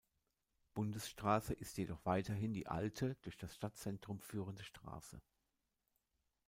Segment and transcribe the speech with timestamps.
[0.73, 5.21] Bundesstraße ist jedoch weiterhin die alte durch das Stadtzentrum führende Straße.